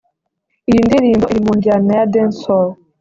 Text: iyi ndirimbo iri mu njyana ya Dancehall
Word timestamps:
iyi 0.69 0.81
ndirimbo 0.87 1.25
iri 1.31 1.41
mu 1.45 1.53
njyana 1.57 1.91
ya 1.97 2.05
Dancehall 2.13 2.69